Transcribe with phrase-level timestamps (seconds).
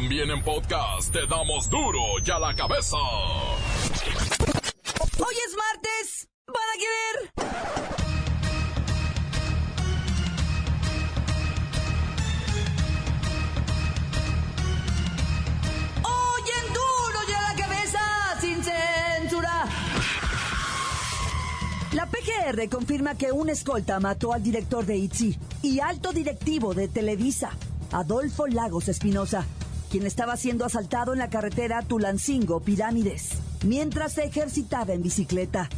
[0.00, 2.96] También en podcast te damos duro y a la cabeza.
[5.18, 6.28] Hoy es martes.
[6.46, 7.16] ¿Van a querer?
[16.04, 18.00] Hoy duro y a la cabeza,
[18.40, 19.64] sin censura.
[21.90, 26.86] La PGR confirma que un escolta mató al director de ITZY y alto directivo de
[26.86, 27.50] Televisa,
[27.90, 29.44] Adolfo Lagos Espinosa,
[29.88, 33.30] quien estaba siendo asaltado en la carretera Tulancingo Pirámides,
[33.64, 35.68] mientras se ejercitaba en bicicleta.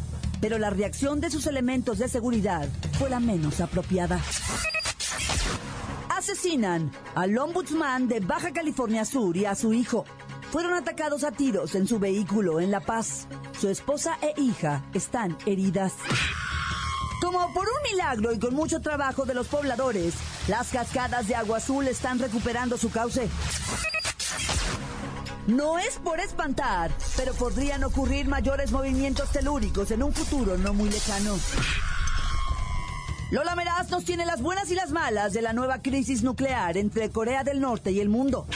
[0.41, 2.69] Pero la reacción de sus elementos de seguridad
[2.99, 4.21] fue la menos apropiada.
[6.09, 10.05] Asesinan al ombudsman de Baja California Sur y a su hijo.
[10.51, 13.27] Fueron atacados a tiros en su vehículo en La Paz.
[13.59, 15.93] Su esposa e hija están heridas.
[17.21, 20.15] Como por un milagro y con mucho trabajo de los pobladores,
[20.49, 23.29] las cascadas de agua azul están recuperando su cauce.
[25.51, 30.89] No es por espantar, pero podrían ocurrir mayores movimientos telúricos en un futuro no muy
[30.89, 31.37] lejano.
[33.33, 37.11] Lola Meraz nos tiene las buenas y las malas de la nueva crisis nuclear entre
[37.11, 38.47] Corea del Norte y el mundo.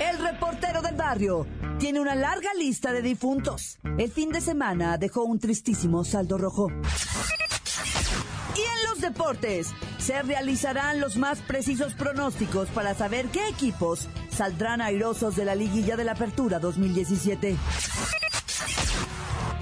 [0.00, 1.46] El reportero del barrio
[1.78, 3.78] tiene una larga lista de difuntos.
[3.96, 6.68] El fin de semana dejó un tristísimo saldo rojo.
[8.54, 14.08] Y en los deportes se realizarán los más precisos pronósticos para saber qué equipos
[14.40, 17.58] saldrán airosos de la liguilla de la Apertura 2017.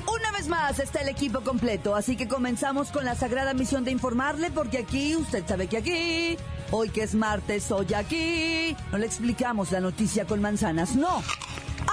[0.06, 3.90] Una vez más está el equipo completo, así que comenzamos con la sagrada misión de
[3.90, 6.36] informarle, porque aquí, usted sabe que aquí,
[6.70, 11.24] hoy que es martes, hoy aquí, no le explicamos la noticia con manzanas, no.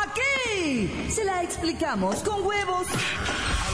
[0.08, 2.86] Aquí se la explicamos con huevos.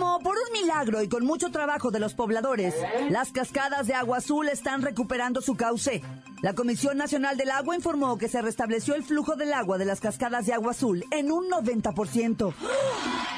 [0.00, 2.74] Como por un milagro y con mucho trabajo de los pobladores,
[3.10, 6.00] las cascadas de agua azul están recuperando su cauce.
[6.40, 10.00] La Comisión Nacional del Agua informó que se restableció el flujo del agua de las
[10.00, 12.54] cascadas de agua azul en un 90%.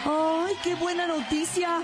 [0.04, 1.82] ¡Ay, qué buena noticia!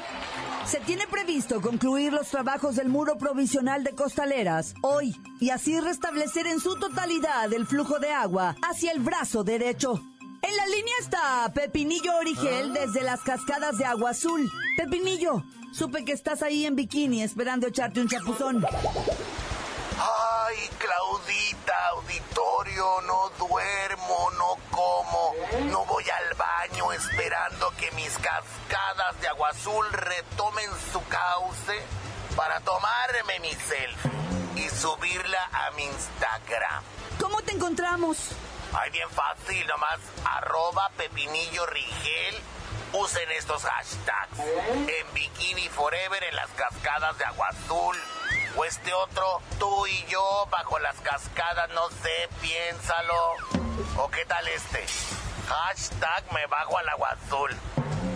[0.65, 6.47] Se tiene previsto concluir los trabajos del muro provisional de costaleras hoy y así restablecer
[6.47, 10.01] en su totalidad el flujo de agua hacia el brazo derecho.
[10.43, 14.51] En la línea está Pepinillo Origel desde las cascadas de Agua Azul.
[14.77, 18.65] Pepinillo, supe que estás ahí en bikini esperando echarte un chapuzón.
[20.01, 25.35] Ay, Claudita, auditorio, no duermo, no como,
[25.71, 31.83] no voy al baño esperando que mis cascadas de agua azul retomen su cauce
[32.37, 34.13] para tomarme mi selfie
[34.55, 36.85] y subirla a mi Instagram.
[37.21, 38.19] ¿Cómo te encontramos?
[38.81, 42.35] Ay, bien fácil, nomás arroba pepinillo rigel.
[42.93, 44.39] Usen estos hashtags.
[44.39, 47.97] En Bikini Forever en las cascadas de agua azul.
[48.57, 53.35] O este otro, tú y yo bajo las cascadas, no sé, piénsalo.
[53.97, 54.85] ¿O qué tal este?
[55.49, 57.51] Hashtag me bajo al agua azul.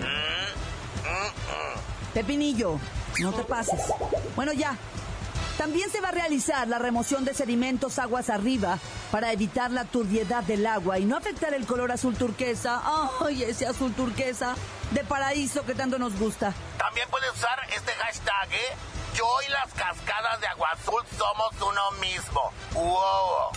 [0.01, 2.13] Mm, mm, mm.
[2.15, 2.79] Pepinillo,
[3.19, 3.81] no te pases.
[4.37, 4.77] Bueno, ya.
[5.59, 8.79] También se va a realizar la remoción de sedimentos aguas arriba
[9.11, 12.83] para evitar la turbiedad del agua y no afectar el color azul turquesa.
[13.21, 14.57] ¡Ay, ese azul turquesa
[14.91, 16.53] de paraíso que tanto nos gusta!
[16.79, 18.77] También puedes usar este hashtag, ¿eh?
[19.15, 22.53] Yo y las cascadas de agua azul somos uno mismo.
[22.73, 23.53] ¡Wow!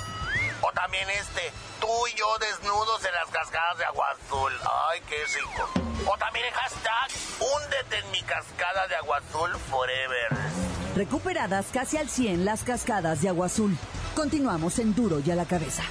[0.61, 4.51] O también este, tú y yo desnudos en las cascadas de agua azul.
[4.89, 5.69] ¡Ay, qué rico!
[6.07, 10.74] O también el hashtag, húndete en mi cascada de agua azul forever.
[10.95, 13.75] Recuperadas casi al 100 las cascadas de agua azul.
[14.15, 15.83] Continuamos en Duro y a la cabeza.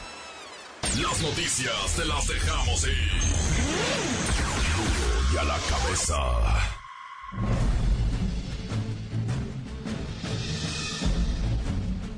[1.02, 3.10] Las noticias te las dejamos ir.
[4.74, 6.14] Duro y a la cabeza.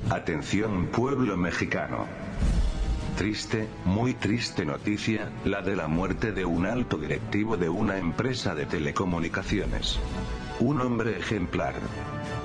[0.09, 2.05] Atención pueblo mexicano.
[3.17, 8.55] Triste, muy triste noticia, la de la muerte de un alto directivo de una empresa
[8.55, 9.99] de telecomunicaciones.
[10.59, 11.75] Un hombre ejemplar.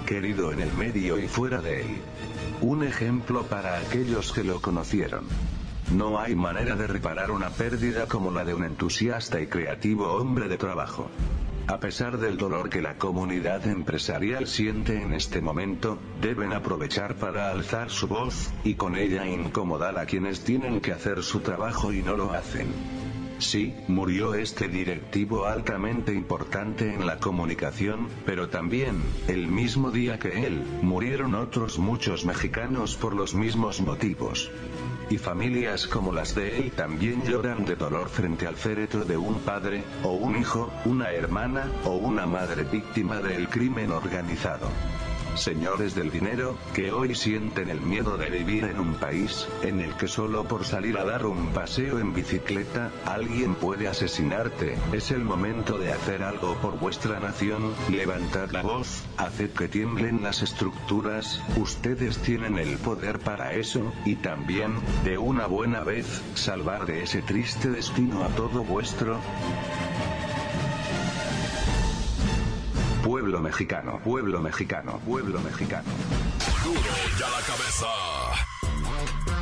[0.05, 1.97] Querido en el medio y fuera de él.
[2.61, 5.25] Un ejemplo para aquellos que lo conocieron.
[5.93, 10.49] No hay manera de reparar una pérdida como la de un entusiasta y creativo hombre
[10.49, 11.09] de trabajo.
[11.69, 17.51] A pesar del dolor que la comunidad empresarial siente en este momento, deben aprovechar para
[17.51, 22.03] alzar su voz, y con ella incomodar a quienes tienen que hacer su trabajo y
[22.03, 22.67] no lo hacen.
[23.43, 30.47] Sí, murió este directivo altamente importante en la comunicación, pero también, el mismo día que
[30.47, 34.49] él, murieron otros muchos mexicanos por los mismos motivos.
[35.11, 39.41] Y familias como las de él también lloran de dolor frente al féretro de un
[39.41, 44.69] padre, o un hijo, una hermana, o una madre víctima del crimen organizado
[45.35, 49.95] señores del dinero, que hoy sienten el miedo de vivir en un país, en el
[49.97, 55.25] que solo por salir a dar un paseo en bicicleta, alguien puede asesinarte, es el
[55.25, 61.43] momento de hacer algo por vuestra nación, levantad la voz, haced que tiemblen las estructuras,
[61.57, 64.75] ustedes tienen el poder para eso, y también,
[65.05, 69.19] de una buena vez, salvar de ese triste destino a todo vuestro
[73.33, 75.89] Pueblo mexicano, pueblo mexicano, pueblo mexicano.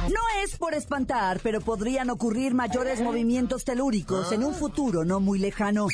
[0.09, 5.41] No es por espantar, pero podrían ocurrir mayores movimientos telúricos en un futuro no muy
[5.41, 5.89] lejano.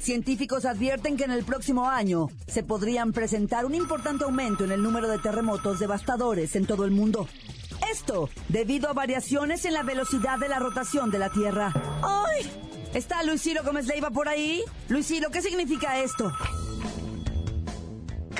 [0.00, 4.82] Científicos advierten que en el próximo año se podrían presentar un importante aumento en el
[4.82, 7.28] número de terremotos devastadores en todo el mundo.
[7.88, 11.72] Esto debido a variaciones en la velocidad de la rotación de la Tierra.
[12.02, 12.50] ¡Ay!
[12.94, 14.62] ¿Está Luis Gómez Leiva por ahí?
[14.88, 16.32] Luis Ciro, ¿qué significa esto?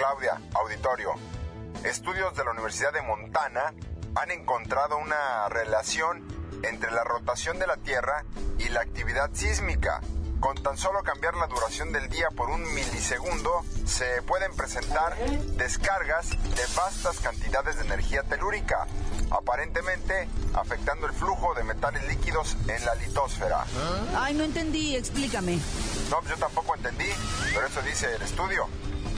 [0.04, 1.14] Claudia, auditorio.
[1.82, 3.72] Estudios de la Universidad de Montana
[4.16, 6.28] han encontrado una relación
[6.62, 8.26] entre la rotación de la Tierra
[8.58, 10.02] y la actividad sísmica.
[10.40, 15.16] Con tan solo cambiar la duración del día por un milisegundo, se pueden presentar
[15.56, 18.86] descargas de vastas cantidades de energía telúrica,
[19.30, 23.64] aparentemente afectando el flujo de metales líquidos en la litosfera.
[24.14, 25.58] Ay, no entendí, explícame.
[26.10, 27.08] No, yo tampoco entendí,
[27.54, 28.68] pero eso dice el estudio.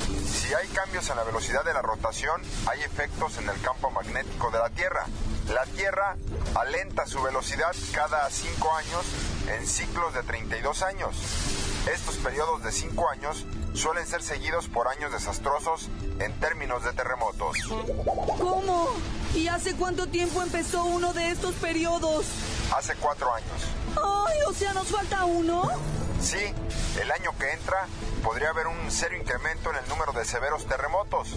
[0.07, 4.51] Si hay cambios en la velocidad de la rotación, hay efectos en el campo magnético
[4.51, 5.05] de la Tierra.
[5.53, 6.17] La Tierra
[6.55, 9.05] alenta su velocidad cada 5 años
[9.49, 11.17] en ciclos de 32 años.
[11.93, 15.89] Estos periodos de 5 años suelen ser seguidos por años desastrosos
[16.19, 17.57] en términos de terremotos.
[18.39, 18.89] ¿Cómo?
[19.35, 22.27] ¿Y hace cuánto tiempo empezó uno de estos periodos?
[22.77, 23.63] Hace 4 años.
[23.97, 25.71] Ay, o sea, ¿nos falta uno?
[26.21, 26.39] Sí,
[27.01, 27.87] el año que entra
[28.23, 31.37] podría haber un serio incremento en el número de severos terremotos.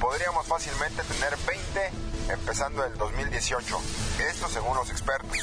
[0.00, 3.80] Podríamos fácilmente tener 20 empezando el 2018.
[4.30, 5.38] Esto según los expertos.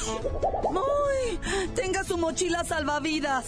[1.18, 1.70] ¡Ay!
[1.76, 3.46] Tenga su mochila salvavidas.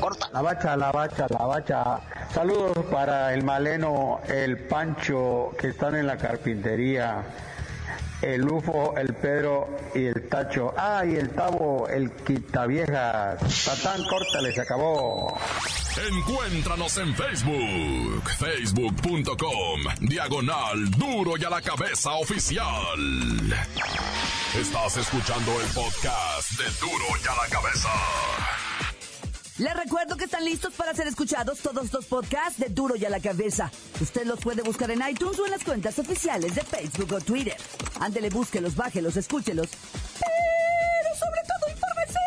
[0.00, 2.00] corta La bacha, la bacha, la bacha.
[2.32, 7.22] Saludos para el maleno, el Pancho, que están en la carpintería.
[8.22, 10.74] El Ufo, el Pedro y el Tacho.
[10.76, 13.38] Ah, y el Tavo, el Quitaviejas.
[13.64, 15.38] Tatán, córtale, se acabó.
[15.96, 22.64] Encuéntranos en Facebook, facebook.com, diagonal duro y a la cabeza oficial.
[24.58, 27.88] Estás escuchando el podcast de duro y a la cabeza.
[29.58, 33.10] Les recuerdo que están listos para ser escuchados todos los podcasts de Duro y a
[33.10, 33.70] la Cabeza.
[34.00, 37.56] Usted los puede buscar en iTunes o en las cuentas oficiales de Facebook o Twitter.
[38.00, 39.68] Ándele, búsquelos, bájelos, escúchelos.
[40.18, 42.18] Pero sobre todo, infórmese.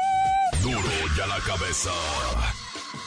[0.61, 1.91] Duro y a la cabeza.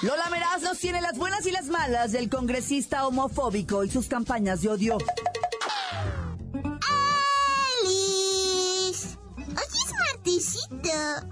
[0.03, 4.61] Lola Meraz nos tiene las buenas y las malas del congresista homofóbico y sus campañas
[4.61, 4.99] de odio.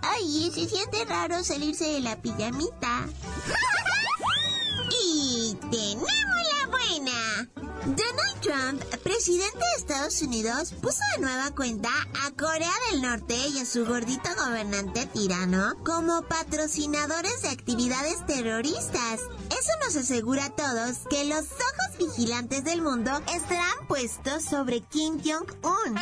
[0.01, 3.07] Ay, se siente raro salirse de la pijamita.
[5.05, 6.09] y tenemos
[6.53, 7.51] la buena.
[7.85, 11.91] Donald Trump, presidente de Estados Unidos, puso de nueva cuenta
[12.25, 19.21] a Corea del Norte y a su gordito gobernante tirano como patrocinadores de actividades terroristas.
[19.51, 25.21] Eso nos asegura a todos que los ojos vigilantes del mundo estarán puestos sobre Kim
[25.23, 26.01] Jong-un.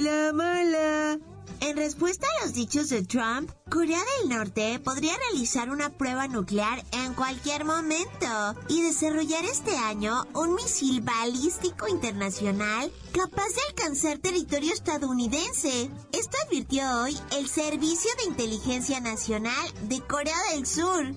[0.00, 1.18] ¡Uy, la mala!
[1.60, 6.82] En respuesta a los dichos de Trump, Corea del Norte podría realizar una prueba nuclear
[6.92, 14.72] en cualquier momento y desarrollar este año un misil balístico internacional capaz de alcanzar territorio
[14.72, 15.90] estadounidense.
[16.12, 21.14] Esto advirtió hoy el Servicio de Inteligencia Nacional de Corea del Sur.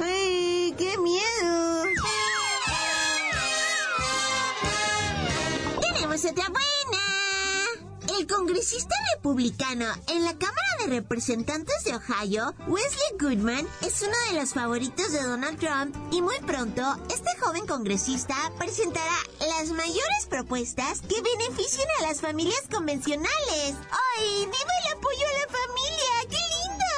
[0.00, 1.84] ¡Ay, qué miedo!
[5.80, 6.85] Tenemos otra buena.
[8.18, 14.40] El congresista republicano en la Cámara de Representantes de Ohio, Wesley Goodman, es uno de
[14.40, 21.02] los favoritos de Donald Trump y muy pronto este joven congresista presentará las mayores propuestas
[21.02, 23.74] que beneficien a las familias convencionales.
[24.16, 26.12] ¡Ay, viva el apoyo a la familia!
[26.30, 26.94] ¡Qué lindo!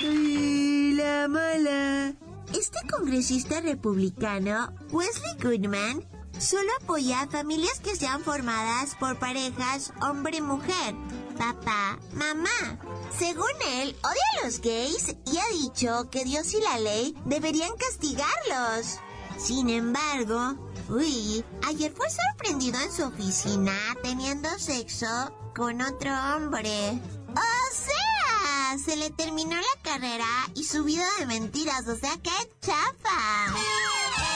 [0.00, 2.14] ¡Ay, la mala!
[2.54, 10.94] Este congresista republicano, Wesley Goodman, solo apoya a familias que sean formadas por parejas hombre-mujer,
[11.38, 12.78] papá, mamá.
[13.16, 17.72] Según él, odia a los gays y ha dicho que Dios y la ley deberían
[17.76, 18.98] castigarlos.
[19.38, 20.56] Sin embargo,
[20.88, 25.06] uy, ayer fue sorprendido en su oficina teniendo sexo
[25.54, 27.00] con otro hombre.
[27.30, 32.30] O sea, se le terminó la carrera y su vida de mentiras, o sea, qué
[32.60, 34.33] chafa.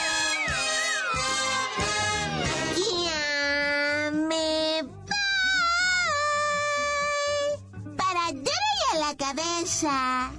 [9.81, 10.31] Cabeza.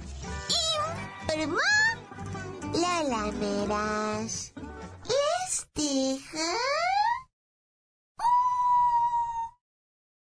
[1.27, 1.57] Informó
[2.73, 4.53] la lameras.
[5.05, 6.39] Les deja
[8.17, 8.31] un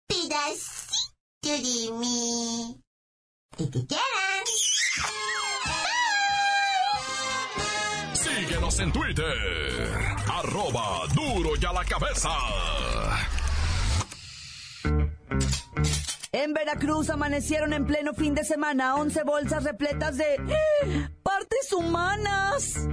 [0.08, 2.80] pedacito de mí.
[3.58, 4.44] El que quieran.
[8.14, 10.16] Síguenos en Twitter.
[10.28, 12.30] Arroba duro y a la cabeza.
[16.66, 20.37] Veracruz amanecieron en pleno fin de semana 11 bolsas repletas de
[21.23, 22.88] partes humanas.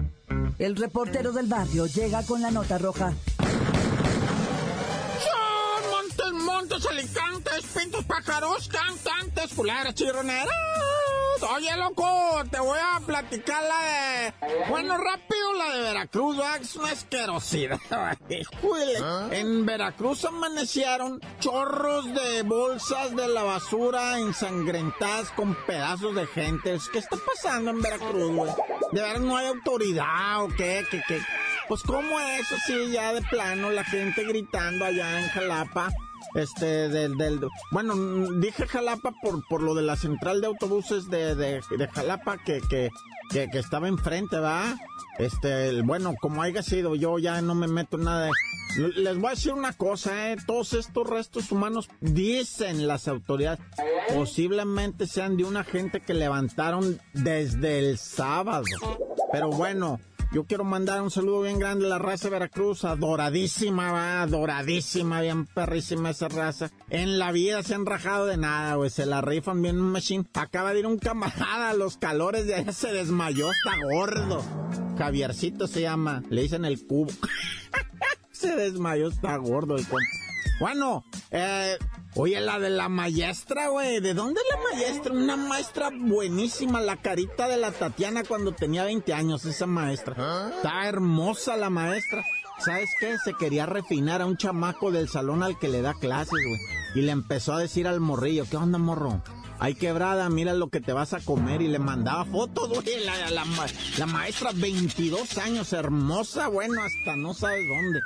[0.60, 3.12] El reportero del barrio llega con la nota roja.
[5.24, 10.54] Son montes, montes, alicantes, pintos, pájaros, cantantes, culeras, chirroneras.
[11.44, 14.34] Oye, loco, te voy a platicar la de...
[14.70, 16.62] Bueno, rápido, la de Veracruz, ¿verdad?
[16.62, 17.80] Es una asquerosidad.
[18.30, 18.94] Híjole.
[19.32, 26.78] En Veracruz amanecieron chorros de bolsas de la basura ensangrentadas con pedazos de gente.
[26.92, 28.52] ¿Qué está pasando en Veracruz, güey?
[28.92, 30.86] ¿De verdad no hay autoridad o qué?
[30.90, 31.20] ¿Qué, qué?
[31.68, 35.90] Pues, ¿cómo es así ya de plano la gente gritando allá en Jalapa?
[36.36, 37.40] Este del, del
[37.72, 37.96] bueno
[38.40, 41.62] dije Jalapa por por lo de la central de autobuses de, de,
[41.94, 42.90] Jalapa que, que,
[43.32, 44.76] que, estaba enfrente va
[45.20, 48.26] este el- bueno como haya sido yo ya no me meto nada.
[48.28, 48.32] De-
[48.96, 53.60] les voy a decir una cosa eh todos estos restos humanos dicen las autoridades
[54.16, 58.64] posiblemente sean de una gente que levantaron desde el sábado.
[59.32, 60.00] Pero bueno
[60.34, 65.22] yo quiero mandar un saludo bien grande a la raza de Veracruz, adoradísima, va, adoradísima,
[65.22, 66.72] bien perrísima esa raza.
[66.90, 70.26] En la vida se han rajado de nada, güey, se la rifan bien un machine.
[70.34, 74.44] Acaba de ir un camarada a los calores de allá, se desmayó, está gordo.
[74.98, 77.12] Javiercito se llama, le dicen el cubo.
[78.32, 80.04] se desmayó, está gordo el compa.
[80.60, 81.78] Bueno, eh,
[82.16, 84.00] oye, la de la maestra, güey.
[84.00, 85.14] ¿De dónde es la maestra?
[85.14, 90.52] Una maestra buenísima, la carita de la Tatiana cuando tenía 20 años, esa maestra.
[90.56, 92.24] Está hermosa la maestra.
[92.60, 93.18] ¿Sabes qué?
[93.24, 96.60] Se quería refinar a un chamaco del salón al que le da clases, güey.
[96.96, 99.22] Y le empezó a decir al morrillo, ¿qué onda, morro?
[99.60, 101.62] Ay, quebrada, mira lo que te vas a comer.
[101.62, 103.04] Y le mandaba fotos, güey.
[103.06, 103.46] La, la
[103.98, 108.00] la maestra, 22 años, hermosa, bueno, hasta no sabes dónde.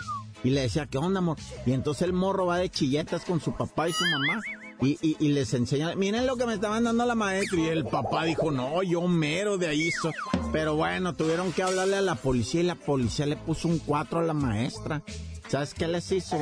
[0.44, 1.38] Y le decía, ¿qué onda, amor?
[1.66, 4.42] Y entonces el morro va de chilletas con su papá y su mamá.
[4.80, 7.60] Y, y- y les enseña, miren lo que me estaban dando la maestra.
[7.60, 9.90] Y el papá dijo, no, yo mero de ahí.
[9.92, 10.12] so-".
[10.52, 14.20] Pero bueno, tuvieron que hablarle a la policía y la policía le puso un 4
[14.20, 15.02] a la maestra.
[15.48, 16.38] ¿Sabes qué les hizo?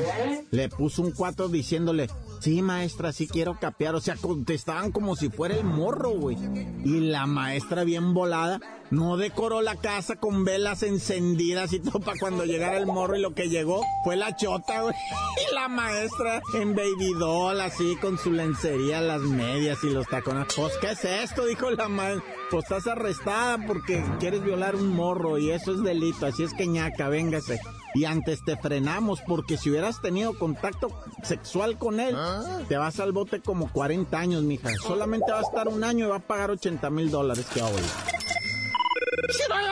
[0.52, 2.08] Le puso un 4 diciéndole,
[2.46, 3.96] Sí, maestra, sí quiero capear.
[3.96, 6.38] O sea, contestaban como si fuera el morro, güey.
[6.84, 8.60] Y la maestra bien volada
[8.92, 13.22] no decoró la casa con velas encendidas y todo para cuando llegara el morro y
[13.22, 14.94] lo que llegó fue la chota, güey.
[15.50, 20.46] Y la maestra en baby doll, así con su lencería, las medias y los tacones.
[20.56, 21.46] Pues, ¿qué es esto?
[21.46, 22.24] Dijo la maestra.
[22.52, 26.28] Pues estás arrestada porque quieres violar un morro y eso es delito.
[26.28, 27.60] Así es que ñaca, véngase.
[27.96, 30.90] Y antes te frenamos porque si hubieras tenido contacto
[31.24, 32.60] sexual con él, ah.
[32.68, 34.70] te vas al bote como 40 años, mija.
[34.84, 37.84] Solamente va a estar un año y va a pagar 80 mil dólares que ahora.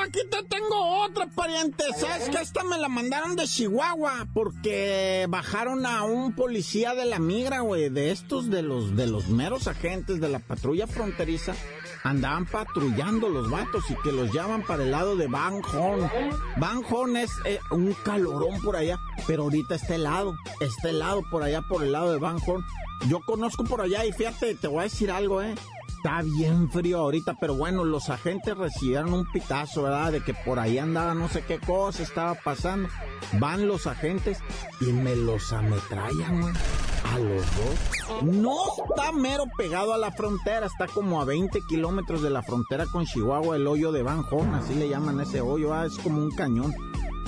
[0.04, 1.84] aquí te tengo otra pariente.
[1.98, 7.20] ¿Sabes que Esta me la mandaron de Chihuahua porque bajaron a un policía de la
[7.20, 11.56] migra, güey, de estos de los de los meros agentes de la patrulla fronteriza
[12.04, 17.18] andaban patrullando los vatos y que los llaman para el lado de Van Horn.
[17.18, 21.84] Es eh, un calorón por allá, pero ahorita está helado, está helado por allá por
[21.84, 22.64] el lado de Van Horn.
[23.08, 25.56] Yo conozco por allá y fíjate, te voy a decir algo, eh.
[26.04, 30.12] Está bien frío ahorita, pero bueno, los agentes recibieron un pitazo, ¿verdad?
[30.12, 32.90] De que por ahí andaba no sé qué cosa estaba pasando.
[33.40, 34.40] Van los agentes
[34.82, 36.54] y me los ametrallan, güey.
[37.06, 38.22] A los dos.
[38.22, 38.54] No
[38.86, 43.06] está mero pegado a la frontera, está como a 20 kilómetros de la frontera con
[43.06, 46.76] Chihuahua, el hoyo de Horn, así le llaman ese hoyo, ah, es como un cañón.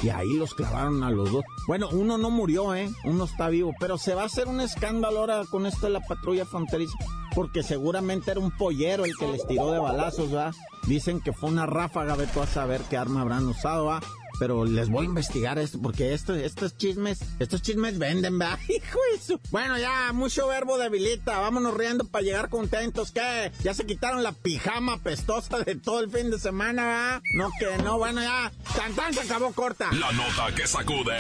[0.04, 1.46] Y ahí los clavaron a los dos.
[1.66, 2.92] Bueno, uno no murió, ¿eh?
[3.06, 3.74] Uno está vivo.
[3.80, 6.94] Pero se va a hacer un escándalo ahora con esto de la patrulla fronteriza
[7.36, 10.54] porque seguramente era un pollero el que les tiró de balazos, ¿va?
[10.88, 14.02] Dicen que fue una ráfaga, ve tú a saber qué arma habrán usado, ¿va?
[14.40, 18.58] Pero les voy a investigar esto, porque esto, estos chismes, estos chismes venden, ¿va?
[18.68, 19.40] Hijo eso.
[19.52, 21.40] Bueno, ya, mucho verbo debilita.
[21.40, 23.12] Vámonos riendo para llegar contentos.
[23.12, 23.52] ¿Qué?
[23.64, 27.22] Ya se quitaron la pijama pestosa de todo el fin de semana, ¿va?
[27.36, 28.52] No, que no, bueno, ya.
[28.96, 29.90] Tan, se acabó corta.
[29.94, 31.18] La nota que sacude.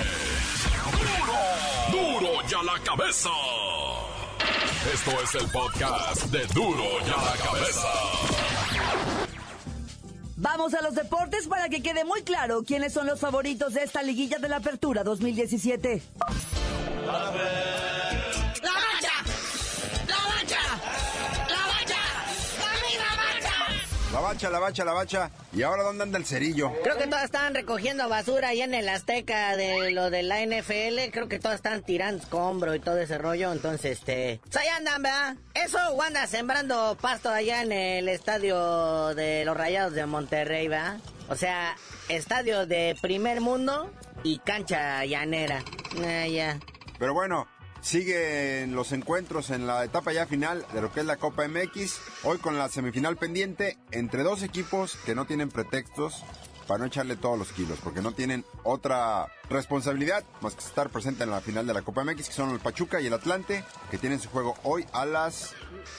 [1.92, 2.20] ¡Duro!
[2.20, 3.30] ¡Duro ya la cabeza!
[4.94, 7.88] Esto es el podcast de Duro y a la Cabeza.
[10.38, 14.04] Vamos a los deportes para que quede muy claro quiénes son los favoritos de esta
[14.04, 16.04] liguilla de la Apertura 2017.
[24.16, 25.32] La bacha, la bacha, la bacha.
[25.52, 26.72] ¿Y ahora dónde anda el cerillo?
[26.84, 31.12] Creo que todas estaban recogiendo basura ahí en el Azteca de lo de la NFL.
[31.12, 33.52] Creo que todas están tirando escombro y todo ese rollo.
[33.52, 34.40] Entonces, este.
[34.42, 35.36] Pues ahí andan, ¿verdad?
[35.54, 41.02] Eso anda sembrando pasto allá en el estadio de los Rayados de Monterrey, ¿verdad?
[41.28, 41.76] O sea,
[42.08, 43.92] estadio de primer mundo
[44.24, 45.62] y cancha llanera.
[46.06, 46.58] Ah, ya.
[46.98, 47.50] Pero bueno,
[47.86, 52.00] Siguen los encuentros en la etapa ya final de lo que es la Copa MX.
[52.24, 56.24] Hoy con la semifinal pendiente entre dos equipos que no tienen pretextos
[56.68, 61.26] para no echarle todos los kilos, porque no tienen otra responsabilidad más que estar presente
[61.26, 64.00] en la final de la Copa MX, que son el Pachuca y el Atlante, que
[64.00, 65.54] tienen su juego hoy a las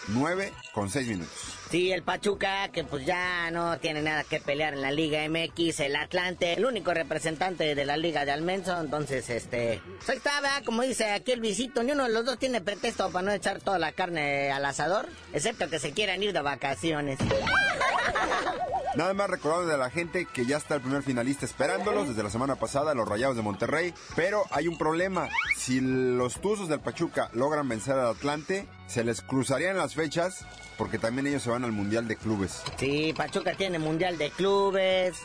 [0.09, 1.57] 9 con 6 minutos.
[1.71, 5.81] Sí, el Pachuca, que pues ya no tiene nada que pelear en la Liga MX,
[5.81, 10.63] el Atlante, el único representante de la Liga de Almenso, entonces, este, pues ahí está,
[10.65, 13.61] Como dice aquí el visito, ni uno de los dos tiene pretexto para no echar
[13.61, 17.19] toda la carne al asador, excepto que se quieran ir de vacaciones.
[18.97, 22.31] Nada más recordando a la gente que ya está el primer finalista esperándolos desde la
[22.31, 27.29] semana pasada, los Rayados de Monterrey, pero hay un problema, si los Tuzos del Pachuca
[27.35, 30.47] logran vencer al Atlante, se les cruzarían las fechas
[30.79, 32.63] porque también ellos se van al Mundial de Clubes.
[32.79, 35.19] Sí, Pachuca tiene Mundial de Clubes.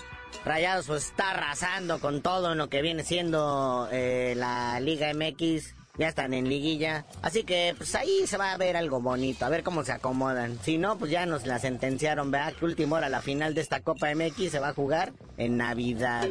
[0.43, 5.75] Rayados está arrasando con todo lo que viene siendo eh, la Liga MX.
[5.97, 7.05] Ya están en liguilla.
[7.21, 9.45] Así que pues ahí se va a ver algo bonito.
[9.45, 10.59] A ver cómo se acomodan.
[10.63, 12.31] Si no, pues ya nos la sentenciaron.
[12.31, 12.53] ¿Verdad?
[12.53, 16.27] Que última hora la final de esta Copa MX se va a jugar en Navidad.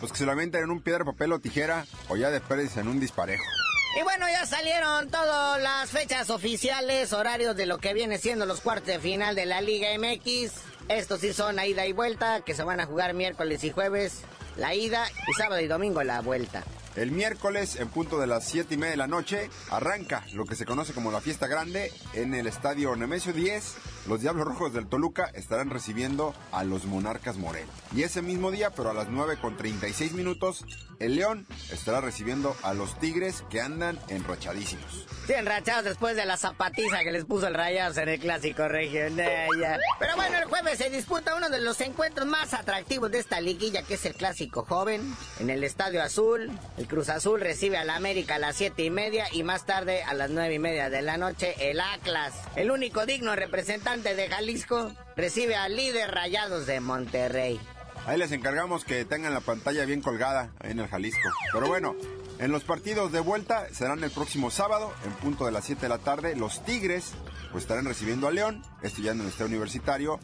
[0.00, 1.86] Pues que se la en un piedra, papel o tijera.
[2.08, 3.44] O ya después en un disparejo.
[3.98, 8.60] Y bueno, ya salieron todas las fechas oficiales, horarios de lo que viene siendo los
[8.60, 10.52] cuartos de final de la Liga MX.
[10.88, 14.22] Estos sí son a ida y vuelta, que se van a jugar miércoles y jueves
[14.56, 16.64] la ida y sábado y domingo la vuelta.
[16.96, 20.54] El miércoles, en punto de las 7 y media de la noche, arranca lo que
[20.54, 23.74] se conoce como la fiesta grande en el estadio Nemesio 10.
[24.06, 27.70] Los Diablos Rojos del Toluca estarán recibiendo a los Monarcas Moreno.
[27.96, 30.66] Y ese mismo día, pero a las 9 con 36 minutos,
[31.00, 35.06] el León estará recibiendo a los Tigres que andan enrachadísimos.
[35.26, 39.80] Sí, enrachados después de la zapatiza que les puso el Rayados en el clásico regional.
[39.98, 43.84] Pero bueno, el jueves se disputa uno de los encuentros más atractivos de esta liguilla,
[43.84, 45.00] que es el clásico joven,
[45.40, 46.50] en el Estadio Azul.
[46.76, 50.12] El Cruz Azul recibe al América a las siete y media y más tarde a
[50.12, 54.92] las nueve y media de la noche el Atlas, el único digno representante de Jalisco,
[55.16, 57.60] recibe al líder Rayados de Monterrey.
[58.06, 61.28] Ahí les encargamos que tengan la pantalla bien colgada en el Jalisco.
[61.52, 61.94] Pero bueno,
[62.40, 65.88] En los partidos de vuelta serán el próximo sábado, en punto de las 7 de
[65.88, 66.34] la tarde.
[66.34, 67.12] Los Tigres
[67.52, 70.18] pues estarán recibiendo a León, estudiando en el Estadio Universitario.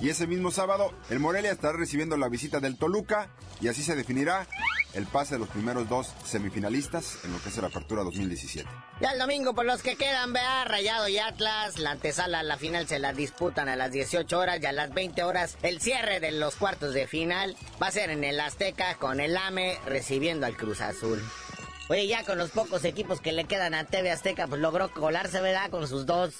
[0.00, 3.28] Y ese mismo sábado, el Morelia estará recibiendo la visita del Toluca
[3.60, 4.46] y así se definirá
[4.94, 8.68] el pase de los primeros dos semifinalistas en lo que es la apertura 2017.
[9.00, 12.88] Ya el domingo, por los que quedan, vea, Rayado y Atlas, la antesala, la final
[12.88, 16.32] se la disputan a las 18 horas y a las 20 horas el cierre de
[16.32, 20.56] los cuartos de final va a ser en el Azteca con el AME recibiendo al
[20.56, 21.22] Cruz Azul.
[21.88, 25.40] Oye, ya con los pocos equipos que le quedan a TV Azteca, pues logró colarse,
[25.40, 25.70] ¿verdad?
[25.70, 26.34] Con sus dos.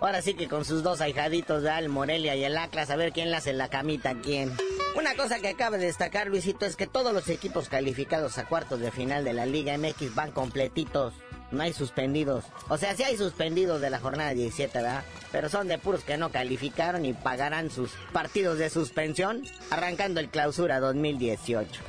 [0.00, 1.78] Ahora sí que con sus dos ahijaditos, ¿verdad?
[1.78, 4.54] El Morelia y el Atlas, a ver quién le hace la camita a quién.
[4.96, 8.80] Una cosa que acaba de destacar, Luisito, es que todos los equipos calificados a cuartos
[8.80, 11.14] de final de la Liga MX van completitos.
[11.50, 12.44] No hay suspendidos.
[12.68, 15.04] O sea, sí hay suspendidos de la jornada 17, ¿verdad?
[15.32, 20.30] Pero son de puros que no calificaron y pagarán sus partidos de suspensión arrancando el
[20.30, 21.82] clausura 2018.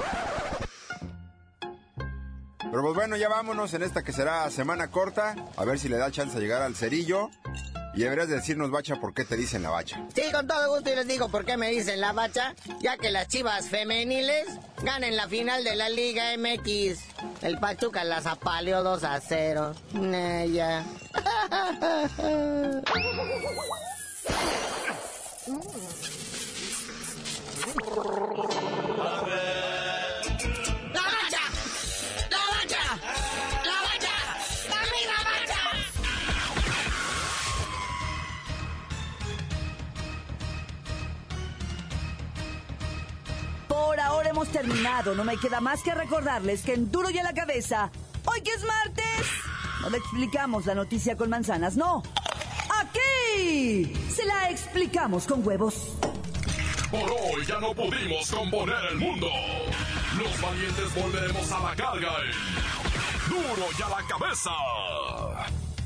[2.59, 5.35] Pero pues bueno, ya vámonos en esta que será semana corta.
[5.55, 7.29] A ver si le da chance de llegar al cerillo.
[7.95, 10.05] Y deberías decirnos, Bacha, por qué te dicen la Bacha.
[10.13, 12.53] Sí, con todo gusto y les digo por qué me dicen la Bacha.
[12.81, 14.47] Ya que las chivas femeniles
[14.83, 16.99] ganen la final de la Liga MX.
[17.41, 19.75] El Pachuca las apaleó 2 a 0.
[20.51, 20.85] ya.
[44.47, 45.15] terminado.
[45.15, 47.91] No me queda más que recordarles que en Duro y a la cabeza,
[48.25, 49.27] hoy que es martes,
[49.81, 52.03] no le explicamos la noticia con manzanas, no.
[52.79, 55.95] Aquí se la explicamos con huevos.
[56.91, 59.27] Por hoy ya no pudimos componer el mundo.
[60.17, 62.13] Los valientes volveremos a la carga.
[62.23, 64.51] en Duro y a la cabeza.